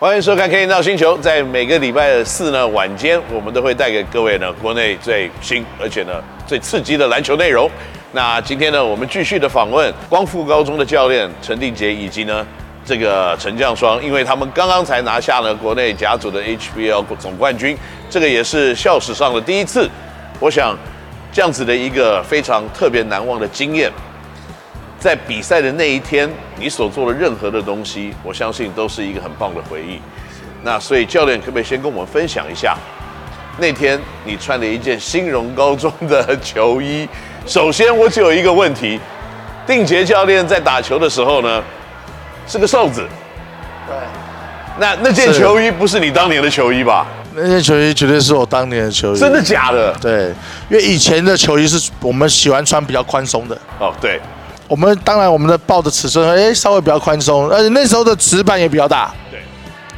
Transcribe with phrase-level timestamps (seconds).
[0.00, 1.14] 欢迎收看《K 闹星球》。
[1.20, 6.12] 在每个礼拜四呢晚间，我们都会带给各位呢国内最新而且呢
[6.46, 7.70] 最刺激的篮球内容。
[8.12, 12.46] 那今天呢，我们继续的访问光复高中的教练陈定杰以及呢
[12.82, 17.76] 这个陈将双，因为他们刚刚才拿下了国内甲组的 HBL 总冠军，
[18.08, 19.86] 这个也是校史上的第一次。
[20.38, 20.74] 我想
[21.30, 23.92] 这样子的一个非常特别难忘的经验。
[25.00, 29.98] 在比赛的那一天，你所做的任何的东西，我相信都是一个很棒的回忆。
[30.62, 32.76] 那所以教练可不可以先跟我们分享一下，
[33.58, 37.08] 那天你穿了一件新荣高中的球衣？
[37.46, 39.00] 首先，我只有一个问题：
[39.66, 41.62] 定杰教练在打球的时候呢，
[42.46, 43.08] 是个瘦子。
[43.88, 43.96] 对。
[44.78, 47.06] 那那件球衣不是你当年的球衣吧？
[47.34, 49.18] 那件球衣绝对是我当年的球衣。
[49.18, 49.94] 真的假的？
[49.94, 50.26] 对，
[50.68, 53.56] 因为以前的球衣是我们喜欢穿比较宽松的。
[53.78, 54.20] 哦，对。
[54.70, 59.12] 我们当然，我们的抱的尺寸哎稍微比较宽松，而且那时候的尺板也比较大。
[59.28, 59.40] 对，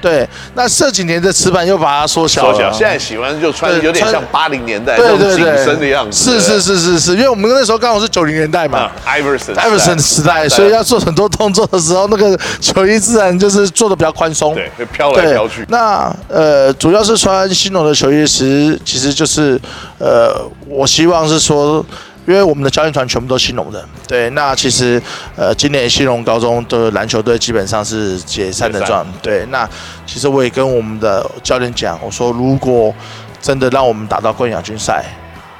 [0.00, 0.28] 对。
[0.54, 2.54] 那这几年的尺板又把它缩小了。
[2.54, 2.70] 缩小。
[2.70, 6.16] 现在喜欢就穿有点像八零年代那种紧身的样子。
[6.16, 8.88] 是是是是是，因为我们那时候刚好是九零年代嘛。
[9.04, 9.54] Iverson。
[9.54, 14.54] Iverson 时代，所以要做很多动作的时候，那个球衣自然就是做的比较宽松。
[14.54, 15.66] 对，会飘来飘去。
[15.68, 19.60] 那呃，主要是穿新农的球衣时，其实就是
[19.98, 21.84] 呃，我希望是说。
[22.26, 25.02] 因为我们的教练团全部都新农的，对，那其实，
[25.34, 29.68] 呃，今年新农高中的篮球队基本上是解散的状态，对，那
[30.06, 32.94] 其实我也跟我们的教练讲，我说如果
[33.40, 35.04] 真的让我们打到冠亚军赛，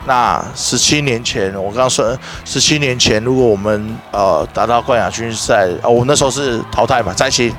[0.06, 7.52] 那十七年前我刚刚说十七年前，如果我们呃打到冠亚军赛，哦，我那时候是淘汰嘛，在新，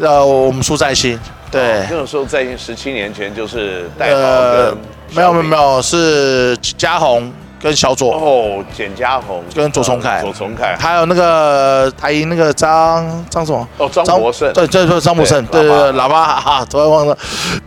[0.00, 4.76] 呃，我们输在新，对，那个时候在新十七年前就是戴豪跟
[5.12, 7.30] 没有没有没有是嘉宏。
[7.62, 8.14] 跟小左。
[8.14, 9.42] 哦，简家宏。
[9.54, 13.66] 跟左崇凯，左崇凯，还有那个台银那个张张什么？
[13.78, 16.40] 哦，张博胜，对，对对，张博胜，对对对，喇叭。
[16.40, 17.16] 哈，突然忘了，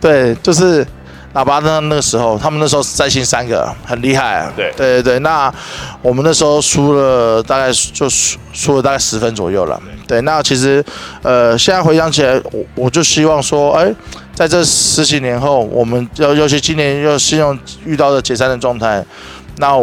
[0.00, 0.86] 对，就是
[1.34, 4.36] 喇叭那，那个时候他们那时候再新三个，很厉害。
[4.36, 4.72] 啊，对。
[4.76, 5.52] 对对对，那
[6.00, 10.84] 我们那时候输了大概就输输了大概十分左右了，对，那其实
[11.22, 13.92] 呃现在回想起来，我我就希望说，哎，
[14.34, 19.04] 在这十几年后，我们要尤其今年又希望遇到的解散的状态。
[19.56, 19.76] 那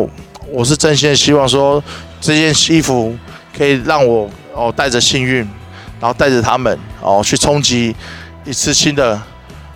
[0.52, 1.82] 我是真心的希望说，
[2.20, 3.16] 这件衣服
[3.56, 5.38] 可以让我哦带着幸运，
[6.00, 7.96] 然后带着他们哦去冲击
[8.46, 9.22] 一次新的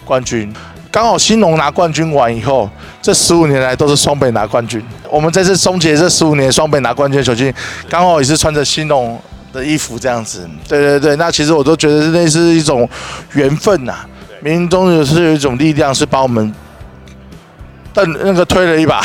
[0.04, 0.52] 冠军。
[0.92, 2.70] 刚好兴农拿冠军完以后，
[3.02, 4.84] 这十五年来都是双北拿冠军。
[5.10, 7.54] 我们这次终结这十五年双北拿冠军的球星，
[7.90, 9.20] 刚好也是穿着兴农
[9.52, 10.48] 的衣服这样子。
[10.68, 12.88] 对对对，那其实我都觉得那是一种
[13.34, 14.10] 缘分呐、啊，
[14.44, 16.54] 冥冥中也是有一种力量是把我们。
[17.94, 19.00] 但那个推了一把，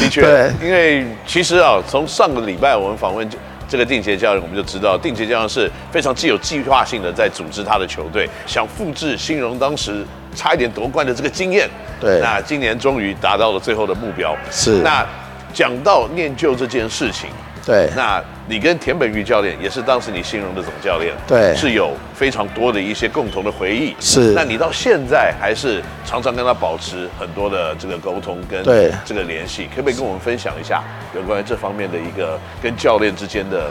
[0.00, 3.28] 的确，对，因为其实啊，从上个礼拜我们访问
[3.68, 11.68] 这个定杰教练，我们就知道定杰教练是非常具有计划性的在组织他的球队，想复制兴荣当时差一点夺冠的这个经验。
[12.00, 14.34] 对，那今年终于达到了最后的目标。
[14.50, 15.06] 是，那
[15.52, 17.28] 讲到念旧这件事情。
[17.64, 23.94] 对，那你跟田本玉教练也是当时你兴农的总教练，对，是有非常多的一些共同的回忆。
[24.00, 28.64] 是，那你到现在还是常常跟他保持很多的这个沟通跟
[29.04, 30.82] 这个联系，可不可以跟我们分享一下
[31.14, 33.70] 有关于这方面的一个跟教练之间的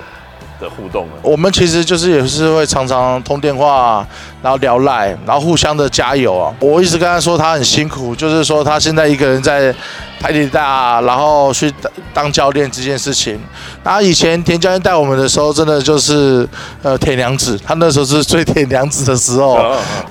[0.62, 1.14] 的互动呢？
[1.24, 4.08] 我们其实就是也是会常常通电话，
[4.42, 6.54] 然后聊赖，然后互相的加油啊。
[6.60, 9.74] 我一直跟他说他很辛苦，就是说他现在一个人在。
[10.20, 13.40] 台体大，然后去当当教练这件事情。
[13.84, 16.48] 然后以前田教练带我们的时候，真的就是
[16.84, 19.58] 呃铁娘子，他那时候是最铁娘子的时候。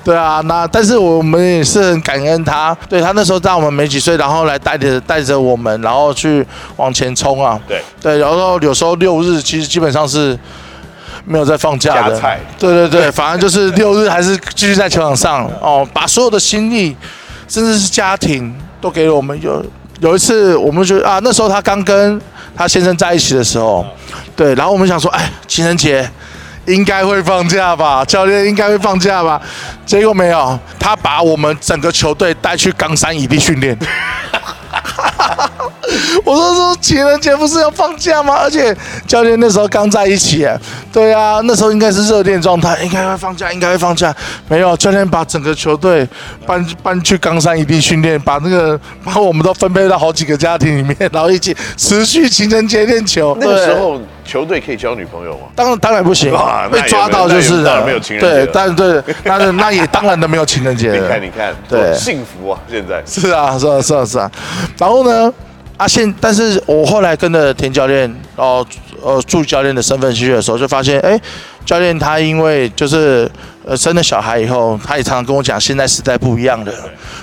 [0.03, 6.45] 对啊，那但是我们也是很感恩他，对他那时候在我们没几岁，然后来带着带着我们，然后去
[6.77, 7.59] 往前冲啊。
[7.67, 10.37] 对对，然后有时候六日其实基本上是
[11.23, 12.19] 没有在放假的。
[12.57, 16.95] 对对对，反正就是六日还是继续在球场上哦，把所有的心意，
[17.47, 19.63] 甚至是家庭都给了我们有。
[19.99, 22.21] 有一次，我们就啊，那时候他刚跟
[22.55, 23.85] 他先生在一起的时候，
[24.35, 26.09] 对，然后我们想说，哎，情人节
[26.65, 29.41] 应该会放假吧，教练应该会放假吧，
[29.85, 33.77] 结果没有，他把我们整个球队带去冈山异地训练。
[36.23, 38.35] 我说说情人节不是要放假吗？
[38.35, 38.75] 而且
[39.07, 40.47] 教练那时候刚在一起，
[40.91, 44.13] 对啊，那时候应该是热恋状态，应该会放假，应该会放假。
[44.47, 46.07] 没有，教练把整个球队
[46.45, 53.37] 搬搬去冈山一地训练，把那个把我们都分配到好几个家庭里面，然后一起持续情人节练球。
[53.39, 55.47] 那个时候球队可以交女朋友吗？
[55.55, 56.31] 当然当然不行，
[56.71, 58.45] 被抓到就是当然没有情人节。
[58.45, 60.91] 对，但对，但是那也当然的没有情人节。
[60.99, 64.31] 你看你看，对，幸福啊，现在是啊是啊是啊是啊，
[64.77, 65.31] 然后呢？
[65.79, 68.01] 啊，现但是我后来跟着田教练，
[68.35, 68.67] 然后
[69.01, 71.17] 呃助教练的身份去的时候，就发现，哎，
[71.65, 73.31] 教练他因为就是
[73.65, 76.73] 呃生了小孩以后，他也常常跟我讲，现在时代不一样了，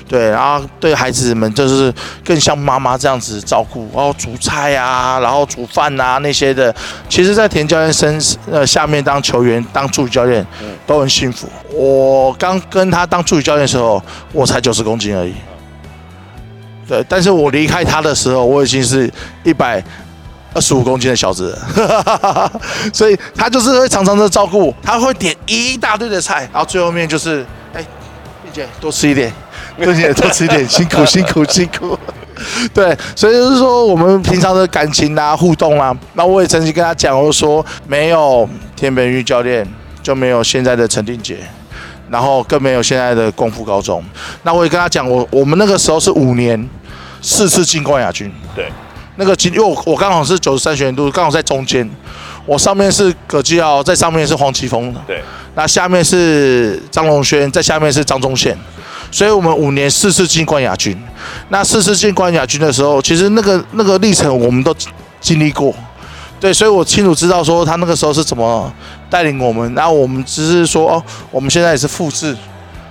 [0.09, 1.93] 对，然后对孩子们就是
[2.25, 6.75] 更像妈妈这样子照顾，然后煮菜啊，然后煮饭啊那些的。
[7.11, 8.19] 其实，在田教练身
[8.51, 10.43] 呃下面当球员当助理教练
[10.87, 11.47] 都很幸福。
[11.75, 14.03] 我刚跟他当助理教练的时候，
[14.33, 15.35] 我才九十公斤而已。
[16.89, 19.13] 对，但是我离开他的时候，我已经是
[19.43, 19.83] 一百
[20.55, 21.59] 二十五公斤的小子，
[22.95, 27.45] 所以他就是会常常的照顾，他会点一大堆的菜，然后最后面就是，
[27.75, 27.81] 哎，
[28.45, 29.33] 丽姐多吃一点，
[29.79, 31.99] 丽姐多吃一点，辛苦辛苦辛苦，
[32.73, 39.67] 对，所以就是说我们平常的感情啊、互动啊，那我也曾经跟他讲，我说没有田本玉教练，
[40.03, 41.39] 就没有现在的陈定杰。
[42.11, 44.05] 然后更没有现在的功夫高中。
[44.43, 46.69] 那我也跟他讲，我我们那个时候是五年
[47.21, 48.33] 四次进冠亚军。
[48.55, 48.71] 对，
[49.17, 51.89] 那个金，因为我我刚好是九十三学年度，刚好在中间。
[52.45, 54.95] 我上面是葛继奥，在上面是黄奇峰。
[55.05, 55.21] 对，
[55.57, 58.57] 那下面是张龙轩，在下面是张宗宪。
[59.11, 60.97] 所以我们五年四次进冠亚军。
[61.49, 64.73] 那四次进冠亚军的时候，其实那个那个历程我们都
[65.21, 65.75] 经历过。
[66.39, 68.73] 对，所以我清楚知道说他那个时候是怎么
[69.09, 72.37] 带领我们，然后我们只是说哦，我们现在也是复制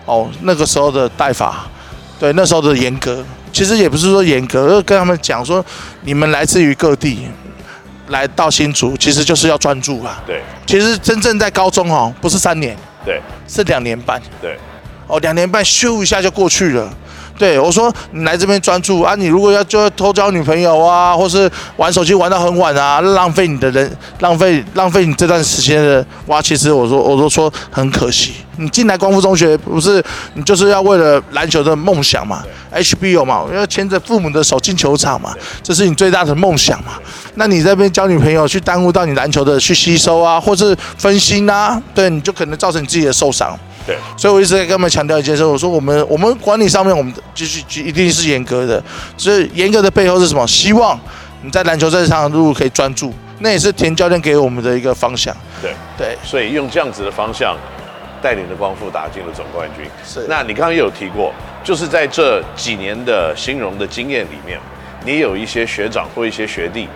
[0.05, 1.67] 哦那个时候的带法，
[2.19, 5.63] 对，那时候的严格，其实也不是说严格，而跟他们讲说，
[6.01, 7.27] 你们来自于各地，
[8.07, 10.23] 来到新竹，其实就是要专注啊。
[10.25, 12.75] 对，其实真正在高中哦，不是三年，
[13.05, 14.57] 对，是两年半，对，
[15.07, 16.91] 哦，两年半咻一下就过去了。
[17.37, 28.35] 对，我说你来这边专注啊，你如果要就要偷交女朋友啊，或是玩手机玩到很晚啊，浪费你的人，浪费浪费你这段时间的哇，其实我说我都说很可惜。
[28.57, 30.01] 你进来光复中学不是
[30.35, 32.41] 你就是要为了篮球的梦想嘛
[32.73, 36.93] ，HBO 嘛，要牵着父母的手进球场嘛，这是你最大的梦想嘛。
[37.33, 43.59] 那你这边交女朋友去耽误到你篮球的去吸收啊，或是分心啊，对，你就可能造成你自己的受伤。
[43.85, 48.83] 对，所以我一直在跟他们强调一件事，我说我们我们管理上面我们就是一定是严格的，
[49.17, 50.45] 所以严格的背后是什么？
[50.47, 50.99] 希望
[51.41, 55.35] 你在篮球这场路可以专注，那也是田教练给我们的一个方向。
[55.61, 57.55] 对对，所以用这样子的方向
[58.21, 59.85] 带领的光复打进了总冠军。
[60.05, 61.33] 是，那你刚刚也有提过，
[61.63, 64.59] 就是在这几年的兴农的经验里面，
[65.05, 66.87] 你有一些学长或一些学弟。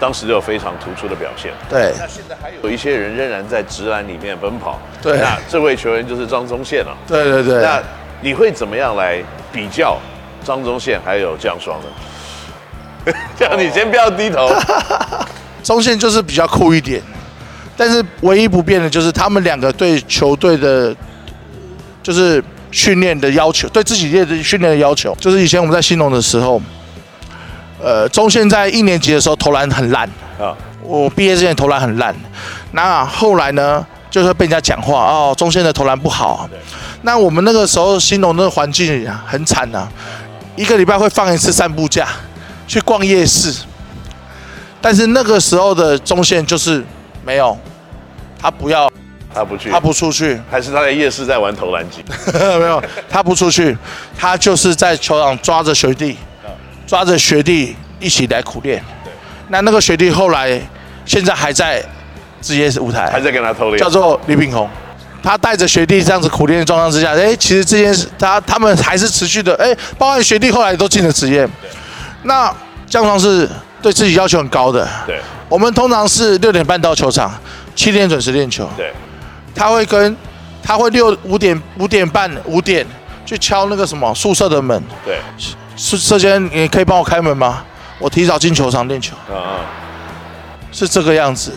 [0.00, 1.52] 当时就有非常突出的表现。
[1.70, 4.76] 对，那现在还有一些人仍然在直篮里面奔跑。
[5.02, 6.96] 对，那这位球员就是张宗宪了。
[7.06, 7.60] 对对对。
[7.60, 7.82] 那
[8.20, 9.22] 你会怎么样来
[9.52, 9.98] 比较
[10.44, 13.12] 张宗宪还有姜双呢？
[13.36, 14.48] 这样你先不要低头。
[15.62, 17.02] 宗宪就是比较酷一点，
[17.76, 20.94] 但是唯一不变的就是他们两个对球队的，
[22.02, 26.62] 就是训练的要求，对自己的训练的要求，就是以前我们在新农的时候。
[27.84, 30.08] 呃，宗宪在一年级的时候投篮很烂
[30.38, 32.14] 啊，我毕业之前投篮很烂，
[32.70, 36.48] 那后来呢，就是被人家讲话哦，中线的投篮不好。
[37.00, 39.88] 那我们那个时候新农那个环境很惨呐，
[40.54, 42.06] 一个礼拜会放一次散步假，
[42.68, 43.64] 去逛夜市。
[44.82, 46.84] 但是那个时候的中线就是
[47.24, 47.56] 没有，
[48.38, 48.92] 他不要，
[49.34, 52.04] 他不去，他不出去，还是他在夜市在玩投篮机？
[52.34, 53.74] 没有，他不出去，
[54.16, 56.18] 他就是在球场抓着学弟。
[56.84, 58.84] 抓着学弟一起来苦练，
[59.48, 60.60] 那那个学弟后来
[61.06, 61.82] 现在还在
[62.42, 64.68] 职业舞台，还在跟他偷练，叫做李炳宏。
[65.22, 71.48] 他带着学弟这样子苦练的状况之下，哎，其实这件事他他们还是持续的，哎，包括学弟后来都进了职业。
[72.24, 72.52] 那
[72.86, 73.48] 姜双是
[73.80, 74.86] 对自己要求很高的。
[75.06, 77.32] 对，我们通常是六点半到球场，
[77.76, 78.68] 七点准时练球。
[78.76, 78.92] 对，
[79.54, 80.16] 他会跟
[80.62, 82.84] 他会六五点五点半五点
[83.24, 84.82] 去敲那个什么宿舍的门。
[85.04, 85.18] 对。
[85.74, 87.64] 是这间，你可以帮我开门吗？
[87.98, 89.16] 我提早进球场练球。
[89.30, 89.60] 嗯嗯，
[90.70, 91.52] 是这个样子。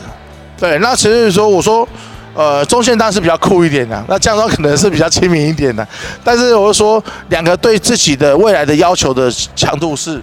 [0.57, 1.87] 对，那其实说，我说，
[2.33, 5.85] 呃，中线当然是比较酷一点的，那降装可能是比较亲民一点的。
[6.23, 10.21] 但是我就说，两个对自己的未来的要求的强度是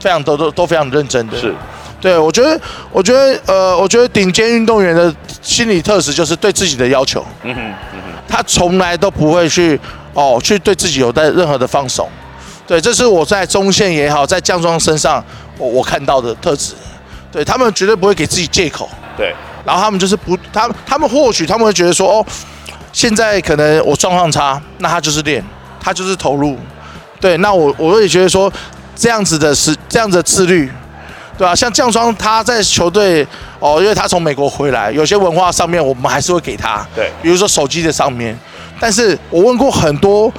[0.00, 1.38] 非常都都都非常认真的。
[1.38, 1.54] 是，
[2.00, 2.58] 对我觉得，
[2.90, 7.24] 我觉得，呃，我觉得顶尖运动员的心理特质就是对自己的要求。
[7.42, 9.78] 嗯哼，嗯哼，他从来都不会去
[10.14, 12.08] 哦，去对自己有带任何的放手。
[12.66, 15.24] 对，这是我在中线也好，在降装身上
[15.56, 16.74] 我我看到的特质。
[17.32, 18.88] 对，他们绝对不会给自己借口。
[19.16, 19.34] 对，
[19.64, 22.26] 然后他们就是不，他他们或许他们会觉得说，哦，
[22.92, 25.44] 现在可能我状况差，那他就是练，
[25.80, 26.58] 他就是投入。
[27.20, 28.52] 对，那我我也觉得说，
[28.94, 30.70] 这样子的是这样子的自律，
[31.36, 31.54] 对吧？
[31.54, 33.26] 像降霜他在球队
[33.58, 36.86] 哦，因为他从美国回来，有些文化上面我们还是会给他。
[36.94, 38.38] 对，比如说手机的上面，
[38.78, 40.32] 但是我问过很多。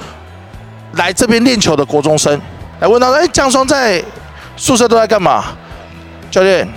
[0.94, 2.36] 来这边练球的国中生
[2.80, 4.02] 来问他：“哎，降霜在
[4.56, 5.44] 宿舍都在干嘛？”
[6.32, 6.68] 教练，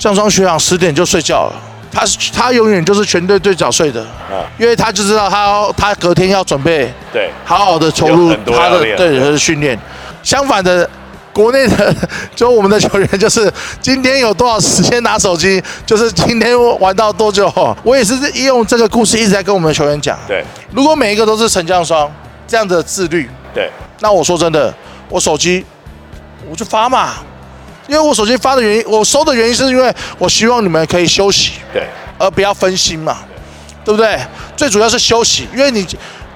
[0.00, 1.52] 姜双学长十点就睡觉了，
[1.92, 2.02] 他
[2.32, 4.48] 他永远就是全队最早睡的，啊。
[4.58, 9.78] 因为他就知道他要他隔天要准备对，好好的投入他的对他的训练。
[10.22, 10.88] 相反的，
[11.34, 11.94] 国内的
[12.34, 13.52] 就我们的球员就是
[13.82, 17.52] 今天有多少时间拿手机，就是今天玩到多久。
[17.82, 20.18] 我也是用这个故事一直在跟我们的球员讲。
[20.26, 20.42] 对，
[20.72, 22.10] 如果每一个都是陈江双
[22.48, 24.74] 这样的自律，对，那我说真的，
[25.10, 25.62] 我手机
[26.50, 27.16] 我就发嘛，
[27.90, 31.82] 因为我手机发的原因，我收的原因是因为我希望你们可以休息，对，
[32.16, 33.18] 而不要分心嘛，
[33.84, 34.16] 对不对？
[34.56, 35.84] 最主要是休息，因为你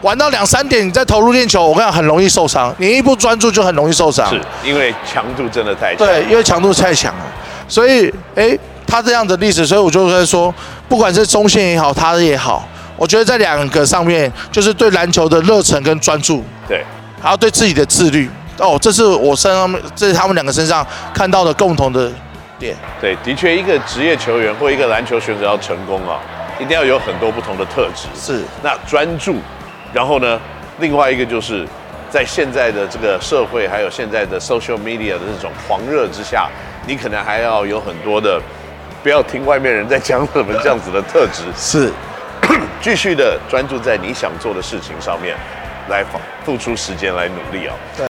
[0.02, 4.28] 玩到两三点，你再投入练球，我跟你讲很容易受伤，你一不专注就很容易受伤。
[4.28, 6.04] 是因为强度真的太强。
[6.04, 7.24] 对，因为强度太强了，
[7.68, 10.52] 所以诶，他这样的例子，所以我就会说，
[10.88, 16.84] 不管是中线也好，他也好，我觉得在两个上面，就是对篮球的热忱跟专注，对，
[17.22, 18.28] 还有对自己的自律。
[18.58, 22.10] 哦，这是我身上，这是他们两个身上看到的共同的
[22.58, 22.76] 点。
[23.00, 26.20] 对，的确，一个职业球员或一个篮球选手要成功啊，
[26.60, 28.06] 一定要有很多不同的特质。
[28.14, 29.36] 是，那专注，
[29.92, 30.40] 然后呢，
[30.78, 31.66] 另外一个就是
[32.08, 36.48] 在现在的这个社会，还有现在的 social media 的这种狂热之下，
[36.86, 38.40] 你可能还要有很多的，
[39.02, 41.92] 不要听外面人在讲什么这样子的特质，是，
[42.80, 45.36] 继续的专注在你想做的事情上面，
[45.88, 46.04] 来
[46.44, 47.74] 付出时间来努力啊。